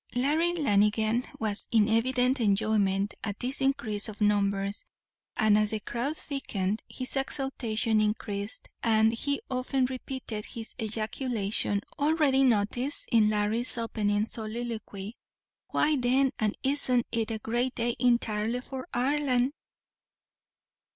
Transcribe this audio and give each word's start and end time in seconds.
Larry 0.15 0.53
Lanigan 0.53 1.25
was 1.37 1.67
in 1.71 1.87
evident 1.87 2.39
enjoyment 2.39 3.13
at 3.23 3.37
this 3.39 3.61
increase 3.61 4.09
of 4.09 4.19
numbers; 4.19 4.83
and 5.37 5.59
as 5.59 5.69
the 5.69 5.79
crowd 5.79 6.17
thickened 6.17 6.81
his 6.89 7.15
exultation 7.15 8.01
increased, 8.01 8.67
and 8.81 9.13
he 9.13 9.43
often 9.47 9.85
repeated 9.85 10.45
his 10.45 10.73
ejaculation, 10.81 11.81
aiready 11.99 12.43
noticed 12.43 13.09
in 13.11 13.29
Larry's 13.29 13.77
opening 13.77 14.25
soliloquy, 14.25 15.17
"Why, 15.67 15.95
then, 15.97 16.31
an' 16.39 16.53
isn't 16.63 17.05
it 17.11 17.29
a 17.29 17.37
grate 17.37 17.75
day 17.75 17.95
intirely 17.99 18.61
for 18.61 18.87
Ireland!!!" 18.95 19.51